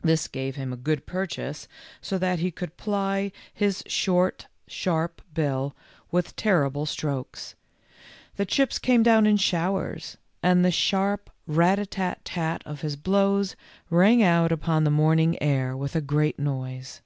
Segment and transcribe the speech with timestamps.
[0.00, 1.66] This gave him a good purchase
[2.00, 6.86] so that he could ply his short, sharp THE GALLOPING HESSIAN 27 bill with terrible
[6.86, 7.54] strokes.
[8.36, 12.94] The chips came down in showers, and the sharp rat a tat tat of his
[12.94, 13.56] blows
[13.90, 17.00] rang out upon the morning air with a great noise.